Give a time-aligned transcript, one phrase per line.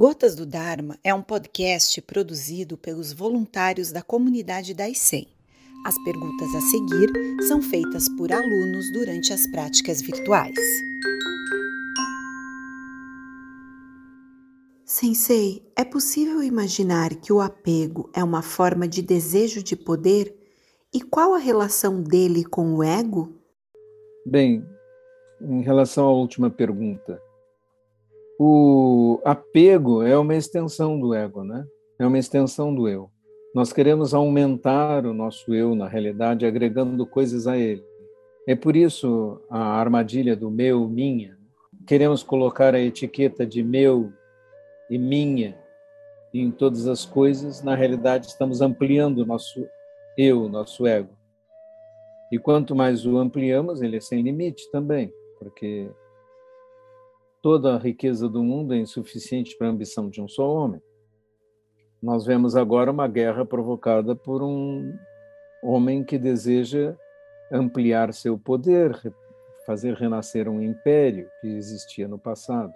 [0.00, 5.28] Gotas do Dharma é um podcast produzido pelos voluntários da comunidade da ICEM.
[5.84, 7.10] As perguntas a seguir
[7.46, 10.56] são feitas por alunos durante as práticas virtuais.
[14.86, 20.34] Sensei, é possível imaginar que o apego é uma forma de desejo de poder?
[20.94, 23.34] E qual a relação dele com o ego?
[24.24, 24.64] Bem,
[25.42, 27.20] em relação à última pergunta,
[28.42, 31.62] o apego é uma extensão do ego, né?
[31.98, 33.10] É uma extensão do eu.
[33.54, 37.84] Nós queremos aumentar o nosso eu na realidade, agregando coisas a ele.
[38.48, 41.36] É por isso a armadilha do meu, minha.
[41.86, 44.10] Queremos colocar a etiqueta de meu
[44.88, 45.58] e minha
[46.32, 47.62] em todas as coisas.
[47.62, 49.66] Na realidade, estamos ampliando o nosso
[50.16, 51.10] eu, nosso ego.
[52.32, 55.90] E quanto mais o ampliamos, ele é sem limite também, porque
[57.42, 60.82] toda a riqueza do mundo é insuficiente para a ambição de um só homem.
[62.02, 64.96] Nós vemos agora uma guerra provocada por um
[65.62, 66.96] homem que deseja
[67.52, 68.98] ampliar seu poder,
[69.66, 72.72] fazer renascer um império que existia no passado.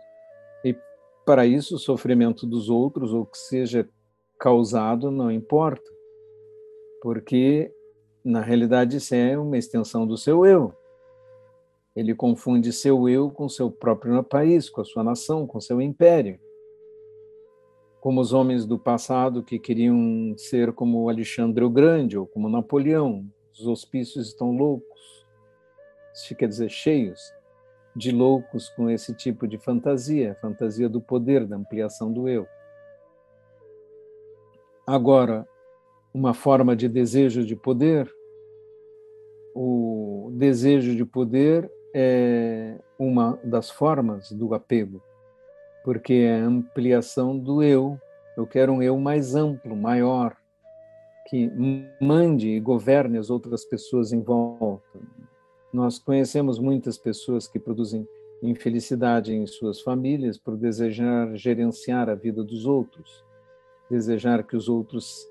[0.64, 0.76] E
[1.24, 3.88] para isso, o sofrimento dos outros, ou que seja
[4.38, 5.90] causado, não importa,
[7.00, 7.72] porque
[8.22, 10.74] na realidade isso é uma extensão do seu eu.
[11.94, 16.40] Ele confunde seu eu com seu próprio país, com a sua nação, com seu império.
[18.00, 23.24] Como os homens do passado que queriam ser como Alexandre o Grande ou como Napoleão,
[23.52, 25.24] os hospícios estão loucos,
[26.12, 27.32] isso quer dizer cheios
[27.94, 32.46] de loucos com esse tipo de fantasia, fantasia do poder, da ampliação do eu.
[34.86, 35.48] Agora,
[36.12, 38.12] uma forma de desejo de poder,
[39.54, 45.00] o desejo de poder é uma das formas do apego,
[45.84, 47.98] porque é a ampliação do eu.
[48.36, 50.36] Eu quero um eu mais amplo, maior,
[51.28, 51.48] que
[52.00, 54.98] mande e governe as outras pessoas em volta.
[55.72, 58.06] Nós conhecemos muitas pessoas que produzem
[58.42, 63.24] infelicidade em suas famílias por desejar gerenciar a vida dos outros,
[63.88, 65.22] desejar que os outros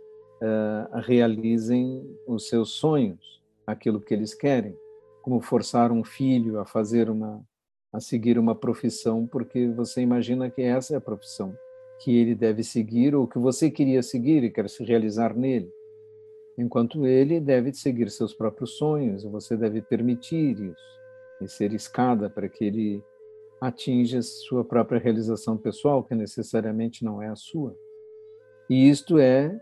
[0.41, 4.75] uh, realizem os seus sonhos, aquilo que eles querem
[5.23, 7.41] como forçar um filho a fazer uma
[7.91, 11.55] a seguir uma profissão porque você imagina que essa é a profissão
[11.99, 15.71] que ele deve seguir ou que você queria seguir e quer se realizar nele.
[16.57, 21.01] Enquanto ele deve seguir seus próprios sonhos, você deve permitir isso
[21.39, 23.03] e ser escada para que ele
[23.61, 27.75] atinja sua própria realização pessoal, que necessariamente não é a sua.
[28.69, 29.57] E isto é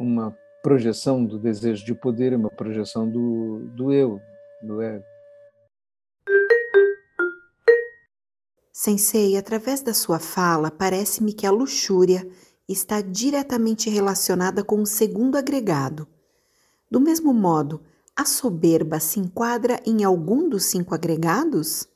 [0.00, 4.20] uma projeção do desejo de poder, uma projeção do, do eu,
[4.64, 5.04] do ego.
[8.72, 12.26] Sensei, através da sua fala, parece-me que a luxúria
[12.68, 16.08] está diretamente relacionada com o segundo agregado.
[16.90, 17.80] Do mesmo modo,
[18.16, 21.88] a soberba se enquadra em algum dos cinco agregados?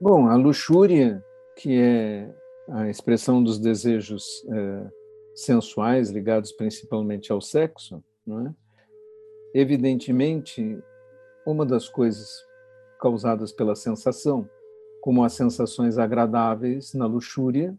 [0.00, 1.24] Bom, a luxúria,
[1.56, 2.34] que é
[2.68, 4.90] a expressão dos desejos é,
[5.34, 8.54] sensuais ligados principalmente ao sexo, é?
[9.54, 10.78] evidentemente
[11.46, 12.28] uma das coisas
[13.00, 14.48] causadas pela sensação,
[15.00, 17.74] como as sensações agradáveis na luxúria,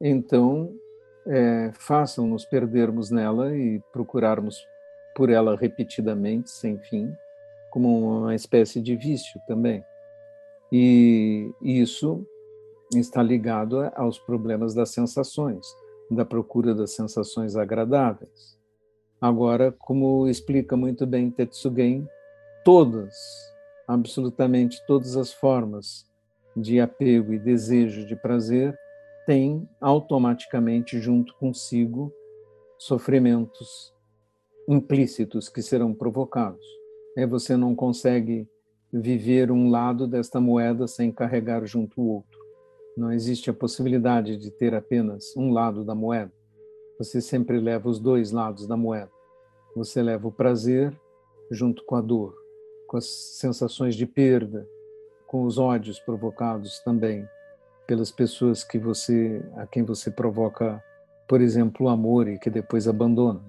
[0.00, 0.74] então
[1.26, 4.56] é, façam-nos perdermos nela e procurarmos
[5.14, 7.12] por ela repetidamente, sem fim,
[7.70, 9.84] como uma espécie de vício também.
[10.70, 12.26] E isso
[12.94, 15.66] está ligado aos problemas das sensações,
[16.10, 18.58] da procura das sensações agradáveis.
[19.20, 22.08] Agora, como explica muito bem Tetsugen,
[22.64, 23.14] todas,
[23.86, 26.06] absolutamente todas as formas
[26.56, 28.76] de apego e desejo de prazer
[29.26, 32.12] têm automaticamente junto consigo
[32.78, 33.92] sofrimentos
[34.68, 36.64] implícitos que serão provocados.
[37.16, 38.48] É você não consegue
[38.92, 42.38] viver um lado desta moeda sem carregar junto o outro.
[42.96, 46.32] Não existe a possibilidade de ter apenas um lado da moeda.
[46.98, 49.10] Você sempre leva os dois lados da moeda.
[49.74, 50.94] Você leva o prazer
[51.50, 52.41] junto com a dor
[52.92, 54.68] com as sensações de perda,
[55.26, 57.26] com os ódios provocados também
[57.86, 60.84] pelas pessoas que você a quem você provoca,
[61.26, 63.40] por exemplo, o amor e que depois abandona.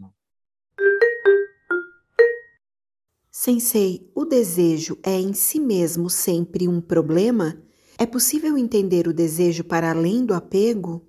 [3.30, 7.62] Sensei, o desejo é em si mesmo sempre um problema?
[8.00, 11.06] É possível entender o desejo para além do apego?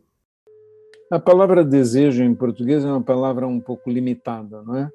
[1.08, 4.90] A palavra desejo em português é uma palavra um pouco limitada, não é?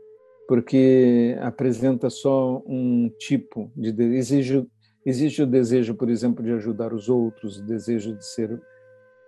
[0.50, 4.68] Porque apresenta só um tipo de desejo.
[5.06, 8.60] Existe o desejo, por exemplo, de ajudar os outros, o desejo de ser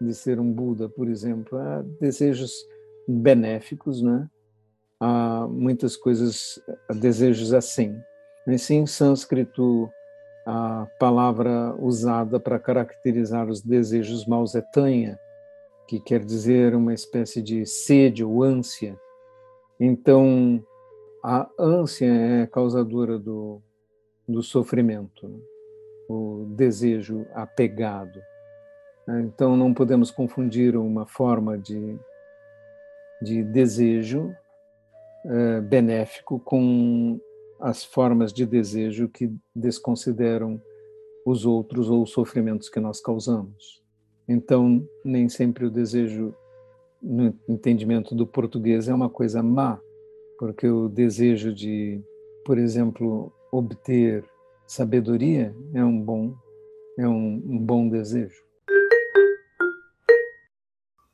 [0.01, 2.51] de ser um Buda, por exemplo, há desejos
[3.07, 4.27] benéficos, né?
[5.00, 6.59] Há muitas coisas,
[6.89, 7.95] há desejos assim.
[8.47, 9.88] Assim, em sânscrito,
[10.44, 15.19] a palavra usada para caracterizar os desejos maus é tanha,
[15.88, 19.00] que quer dizer uma espécie de sede ou ânsia.
[19.79, 20.63] Então,
[21.23, 23.62] a ânsia é causadora do,
[24.27, 25.39] do sofrimento, né?
[26.09, 28.21] o desejo apegado.
[29.07, 31.97] Então, não podemos confundir uma forma de,
[33.21, 34.33] de desejo
[35.25, 37.19] é, benéfico com
[37.59, 40.62] as formas de desejo que desconsideram
[41.25, 43.81] os outros ou os sofrimentos que nós causamos.
[44.27, 46.33] Então, nem sempre o desejo,
[47.01, 49.79] no entendimento do português, é uma coisa má,
[50.41, 52.01] porque o desejo de,
[52.43, 54.25] por exemplo, obter
[54.65, 56.33] sabedoria é um bom,
[56.97, 58.41] é um, um bom desejo.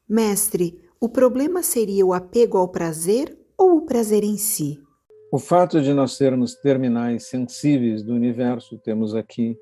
[0.07, 4.81] Mestre, o problema seria o apego ao prazer ou o prazer em si?
[5.29, 9.57] O fato de nós sermos terminais sensíveis do universo, temos aqui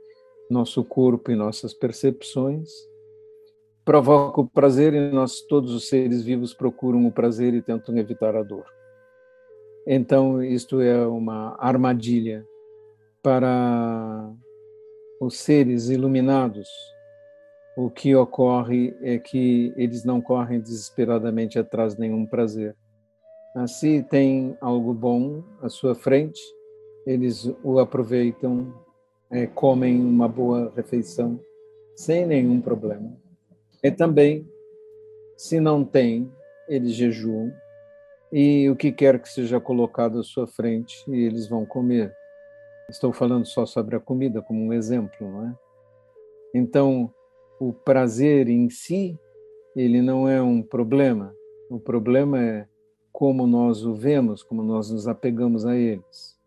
[0.48, 2.70] nosso corpo e nossas percepções,
[3.84, 8.36] provoca o prazer e nós, todos os seres vivos, procuram o prazer e tentam evitar
[8.36, 8.76] a dor.
[9.88, 12.46] Então, isto é uma armadilha
[13.22, 14.32] para
[15.20, 16.68] os seres iluminados
[17.76, 22.76] o que ocorre é que eles não correm desesperadamente atrás de nenhum prazer.
[23.68, 26.40] Se tem algo bom à sua frente,
[27.06, 28.74] eles o aproveitam,
[29.30, 31.40] é, comem uma boa refeição
[31.96, 33.14] sem nenhum problema.
[33.84, 34.48] E também,
[35.38, 36.32] se não tem,
[36.68, 37.52] eles jejuam
[38.38, 42.14] e o que quer que seja colocado à sua frente, eles vão comer.
[42.90, 45.56] Estou falando só sobre a comida como um exemplo, não é?
[46.54, 47.10] Então,
[47.62, 49.18] o prazer em si,
[49.74, 51.34] ele não é um problema.
[51.70, 52.68] O problema é
[53.10, 56.38] como nós o vemos, como nós nos apegamos a eles.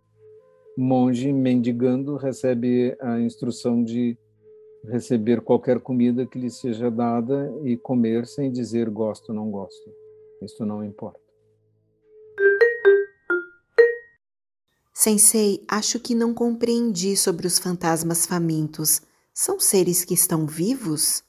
[0.76, 4.14] Monge mendigando recebe a instrução de
[4.84, 9.90] receber qualquer comida que lhe seja dada e comer sem dizer gosto ou não gosto.
[10.42, 11.27] Isso não importa.
[15.00, 19.00] Sensei, acho que não compreendi sobre os fantasmas famintos.
[19.32, 21.22] São seres que estão vivos?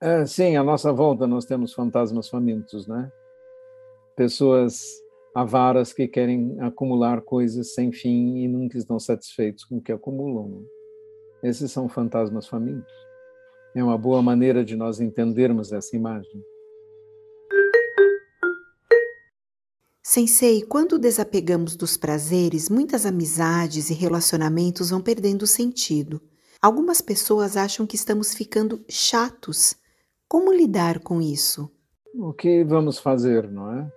[0.00, 3.08] É, sim, à nossa volta nós temos fantasmas famintos, né?
[4.16, 4.82] Pessoas
[5.32, 10.66] avaras que querem acumular coisas sem fim e nunca estão satisfeitos com o que acumulam.
[11.40, 12.92] Esses são fantasmas famintos.
[13.76, 16.42] É uma boa maneira de nós entendermos essa imagem.
[20.06, 26.20] Sensei, quando desapegamos dos prazeres, muitas amizades e relacionamentos vão perdendo sentido.
[26.60, 29.74] Algumas pessoas acham que estamos ficando chatos.
[30.28, 31.70] Como lidar com isso?
[32.14, 33.90] O que vamos fazer, não é?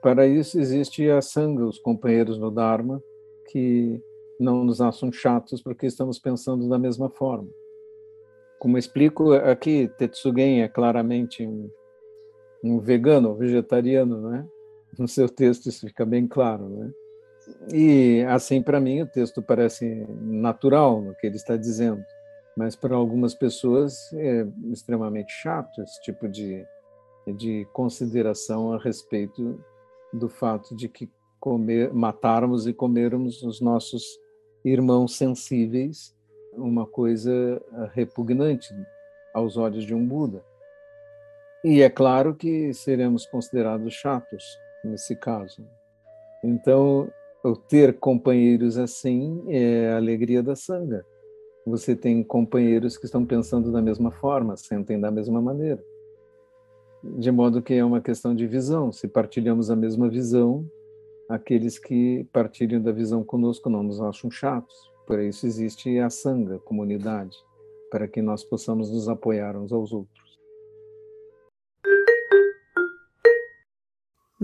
[0.00, 3.02] Para isso existe a Sangha, os companheiros no Dharma,
[3.50, 4.00] que
[4.38, 7.48] não nos acham chatos porque estamos pensando da mesma forma.
[8.60, 11.68] Como explico aqui, Tetsugen é claramente um,
[12.62, 14.48] um vegano, vegetariano, né?
[14.98, 16.90] No seu texto isso fica bem claro, né?
[17.72, 22.02] E assim, para mim, o texto parece natural no que ele está dizendo,
[22.56, 26.64] mas para algumas pessoas é extremamente chato esse tipo de,
[27.36, 29.62] de consideração a respeito
[30.12, 34.18] do fato de que comer, matarmos e comermos os nossos
[34.64, 36.14] irmãos sensíveis,
[36.54, 37.60] uma coisa
[37.92, 38.72] repugnante
[39.34, 40.42] aos olhos de um Buda.
[41.62, 44.44] E é claro que seremos considerados chatos
[44.86, 45.66] nesse caso.
[46.42, 47.10] Então,
[47.44, 51.04] o ter companheiros assim é a alegria da sanga.
[51.66, 55.82] Você tem companheiros que estão pensando da mesma forma, sentem da mesma maneira.
[57.02, 58.92] De modo que é uma questão de visão.
[58.92, 60.66] Se partilhamos a mesma visão,
[61.28, 64.74] aqueles que partilham da visão conosco não nos acham chatos.
[65.06, 67.36] Por isso existe a sanga, comunidade,
[67.90, 70.23] para que nós possamos nos apoiar uns aos outros.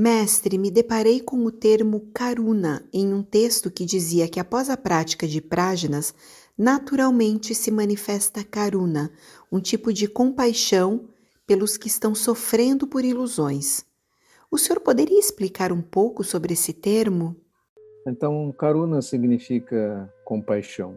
[0.00, 4.76] Mestre, me deparei com o termo karuna em um texto que dizia que após a
[4.76, 6.14] prática de práginas,
[6.56, 9.12] naturalmente se manifesta karuna,
[9.52, 11.06] um tipo de compaixão
[11.46, 13.84] pelos que estão sofrendo por ilusões.
[14.50, 17.36] O senhor poderia explicar um pouco sobre esse termo?
[18.06, 20.96] Então, karuna significa compaixão.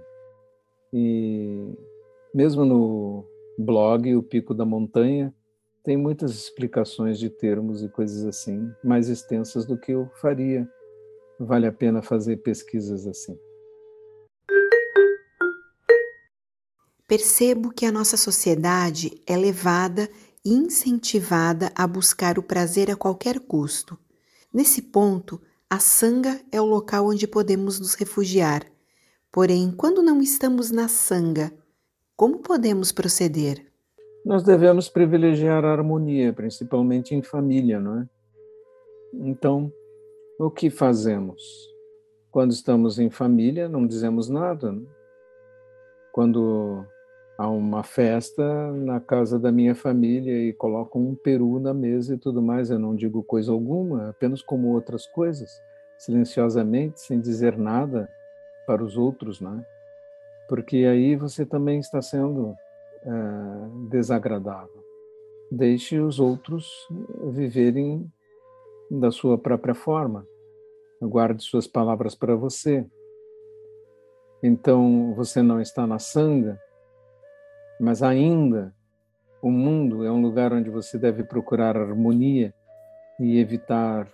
[0.94, 1.76] E
[2.34, 3.26] mesmo no
[3.60, 5.34] blog O Pico da Montanha,
[5.84, 10.68] tem muitas explicações de termos e coisas assim, mais extensas do que eu faria.
[11.38, 13.38] Vale a pena fazer pesquisas assim.
[17.06, 20.10] Percebo que a nossa sociedade é levada
[20.44, 24.00] e incentivada a buscar o prazer a qualquer custo.
[24.54, 28.66] Nesse ponto, a sanga é o local onde podemos nos refugiar.
[29.30, 31.52] Porém, quando não estamos na sanga,
[32.16, 33.73] como podemos proceder?
[34.25, 38.08] Nós devemos privilegiar a harmonia, principalmente em família, não é?
[39.13, 39.72] Então,
[40.39, 41.70] o que fazemos?
[42.32, 44.72] Quando estamos em família, não dizemos nada.
[44.72, 44.82] Né?
[46.13, 46.86] Quando
[47.38, 52.18] há uma festa na casa da minha família e colocam um peru na mesa e
[52.18, 55.62] tudo mais, eu não digo coisa alguma, apenas como outras coisas,
[55.98, 58.10] silenciosamente, sem dizer nada
[58.65, 59.65] para os outros, né?
[60.48, 62.56] Porque aí você também está sendo
[63.06, 64.84] é, desagradável.
[65.52, 66.68] Deixe os outros
[67.32, 68.12] viverem
[68.90, 70.28] da sua própria forma.
[71.02, 72.86] Guarde suas palavras para você.
[74.42, 76.60] Então, você não está na sanga,
[77.80, 78.74] mas ainda
[79.42, 82.54] o mundo é um lugar onde você deve procurar harmonia
[83.20, 84.12] e evitar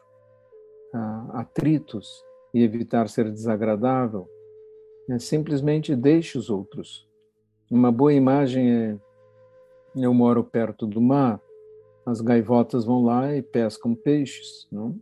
[0.93, 4.27] ah, atritos e evitar ser desagradável.
[5.09, 7.08] É, simplesmente deixe os outros.
[7.69, 8.97] Uma boa imagem é:
[9.95, 11.39] eu moro perto do mar,
[12.05, 14.95] as gaivotas vão lá e pescam peixes, não?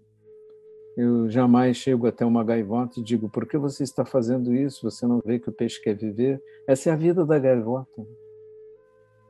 [0.97, 4.89] Eu jamais chego até uma gaivota e digo: por que você está fazendo isso?
[4.89, 6.41] Você não vê que o peixe quer viver?
[6.67, 8.05] Essa é a vida da gaivota.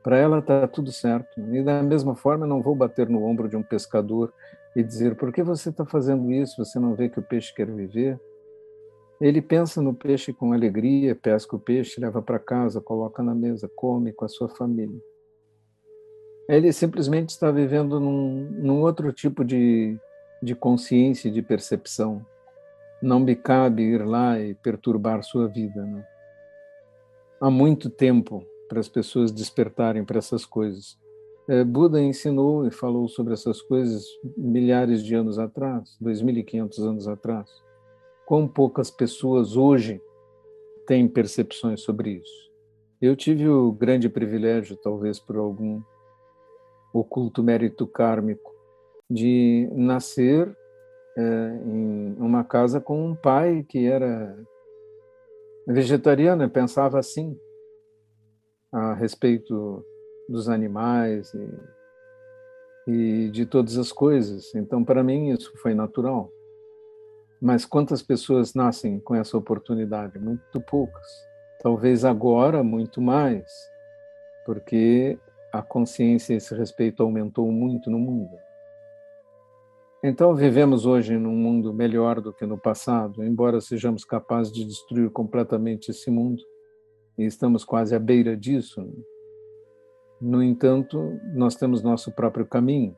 [0.02, 1.40] Para ela está tudo certo.
[1.52, 4.32] E da mesma forma, não vou bater no ombro de um pescador
[4.74, 6.64] e dizer: por que você está fazendo isso?
[6.64, 8.18] Você não vê que o peixe quer viver?
[9.20, 13.68] Ele pensa no peixe com alegria, pesca o peixe, leva para casa, coloca na mesa,
[13.74, 15.00] come com a sua família.
[16.48, 19.98] Ele simplesmente está vivendo num, num outro tipo de,
[20.42, 22.24] de consciência e de percepção.
[23.02, 25.84] Não me cabe ir lá e perturbar sua vida.
[25.84, 26.06] Né?
[27.40, 30.96] Há muito tempo para as pessoas despertarem para essas coisas.
[31.48, 34.04] É, Buda ensinou e falou sobre essas coisas
[34.36, 37.67] milhares de anos atrás, 2.500 anos atrás.
[38.28, 40.02] Quão poucas pessoas hoje
[40.86, 42.52] têm percepções sobre isso.
[43.00, 45.80] Eu tive o grande privilégio, talvez por algum
[46.92, 48.54] oculto mérito kármico,
[49.08, 50.54] de nascer
[51.16, 51.22] é,
[51.64, 54.38] em uma casa com um pai que era
[55.66, 57.34] vegetariano, pensava assim
[58.70, 59.82] a respeito
[60.28, 61.32] dos animais
[62.86, 64.54] e, e de todas as coisas.
[64.54, 66.30] Então, para mim, isso foi natural.
[67.40, 70.18] Mas quantas pessoas nascem com essa oportunidade?
[70.18, 71.06] Muito poucas.
[71.60, 73.50] Talvez agora, muito mais,
[74.44, 75.18] porque
[75.52, 78.36] a consciência a esse respeito aumentou muito no mundo.
[80.02, 85.10] Então, vivemos hoje num mundo melhor do que no passado, embora sejamos capazes de destruir
[85.10, 86.40] completamente esse mundo,
[87.16, 88.80] e estamos quase à beira disso.
[88.80, 88.92] Né?
[90.20, 92.96] No entanto, nós temos nosso próprio caminho.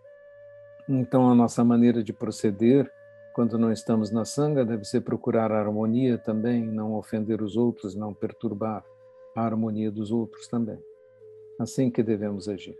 [0.87, 2.91] Então, a nossa maneira de proceder,
[3.33, 7.95] quando não estamos na sanga, deve ser procurar a harmonia também, não ofender os outros,
[7.95, 8.85] não perturbar
[9.37, 10.79] a harmonia dos outros também.
[11.59, 12.77] Assim que devemos agir.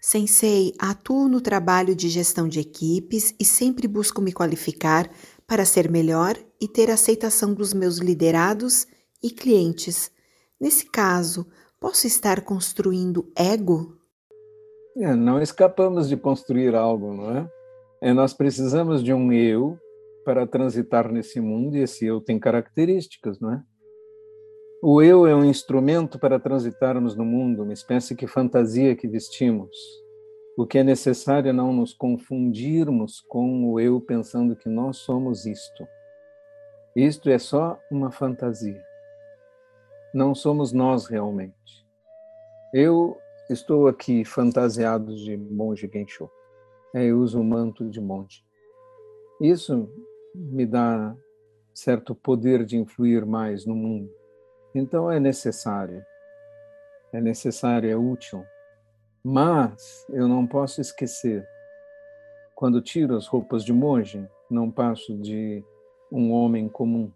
[0.00, 5.10] Sensei, atuo no trabalho de gestão de equipes e sempre busco me qualificar
[5.46, 8.86] para ser melhor e ter aceitação dos meus liderados
[9.22, 10.12] e clientes.
[10.60, 11.46] Nesse caso,
[11.80, 13.96] posso estar construindo ego?
[14.96, 17.50] É, não escapamos de construir algo, não é?
[18.04, 18.12] É?
[18.12, 19.78] Nós precisamos de um eu
[20.26, 23.62] para transitar nesse mundo e esse eu tem características, não é?
[24.82, 29.74] O eu é um instrumento para transitarmos no mundo, uma espécie de fantasia que vestimos.
[30.54, 35.46] O que é necessário é não nos confundirmos com o eu pensando que nós somos
[35.46, 35.88] isto.
[36.94, 38.84] Isto é só uma fantasia.
[40.12, 41.86] Não somos nós realmente.
[42.74, 43.16] Eu
[43.48, 46.30] estou aqui fantasiado de monge Gensho.
[46.94, 48.44] É, eu uso o manto de monge.
[49.40, 49.90] Isso
[50.34, 51.14] me dá
[51.74, 54.10] certo poder de influir mais no mundo
[54.74, 56.04] então é necessário,
[57.12, 58.44] é necessário, é útil.
[59.22, 61.46] Mas eu não posso esquecer,
[62.56, 65.64] quando tiro as roupas de monge, não passo de
[66.10, 67.10] um homem comum.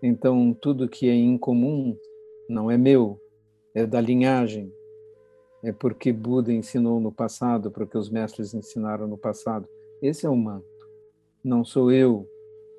[0.00, 1.96] Então tudo que é incomum
[2.48, 3.20] não é meu,
[3.74, 4.72] é da linhagem.
[5.62, 9.68] É porque Buda ensinou no passado, porque os mestres ensinaram no passado.
[10.00, 10.66] Esse é o manto.
[11.42, 12.28] Não sou eu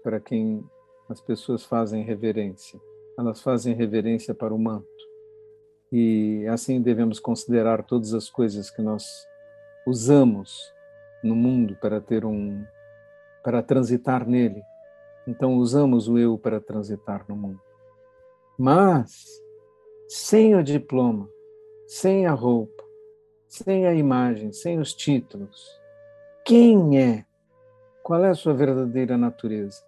[0.03, 0.63] para quem
[1.09, 2.79] as pessoas fazem reverência
[3.19, 4.87] elas fazem reverência para o manto.
[5.91, 9.03] E assim devemos considerar todas as coisas que nós
[9.85, 10.57] usamos
[11.21, 12.63] no mundo para ter um
[13.43, 14.61] para transitar nele.
[15.27, 17.59] Então usamos o eu para transitar no mundo.
[18.57, 19.25] Mas
[20.07, 21.29] sem o diploma,
[21.89, 22.83] sem a roupa,
[23.47, 25.67] sem a imagem, sem os títulos.
[26.45, 27.25] Quem é?
[28.03, 29.83] Qual é a sua verdadeira natureza?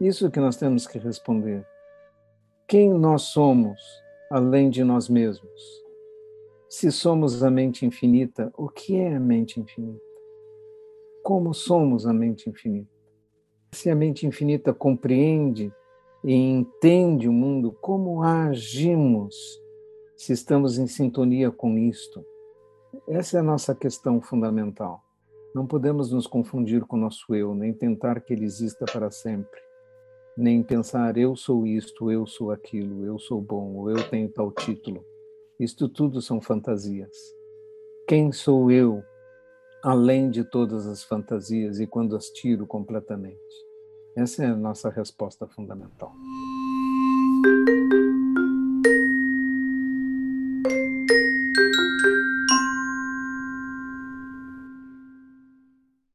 [0.00, 1.64] Isso que nós temos que responder.
[2.66, 3.80] Quem nós somos
[4.28, 5.84] além de nós mesmos?
[6.68, 10.02] Se somos a mente infinita, o que é a mente infinita?
[11.22, 12.90] Como somos a mente infinita?
[13.70, 15.72] Se a mente infinita compreende
[16.24, 19.62] e entende o mundo, como agimos
[20.16, 22.24] se estamos em sintonia com isto?
[23.08, 25.02] Essa é a nossa questão fundamental.
[25.54, 29.60] Não podemos nos confundir com o nosso eu, nem tentar que ele exista para sempre,
[30.36, 34.50] nem pensar eu sou isto, eu sou aquilo, eu sou bom, ou eu tenho tal
[34.52, 35.04] título.
[35.58, 37.16] Isto tudo são fantasias.
[38.08, 39.02] Quem sou eu,
[39.82, 43.38] além de todas as fantasias e quando as tiro completamente?
[44.16, 46.12] Essa é a nossa resposta fundamental.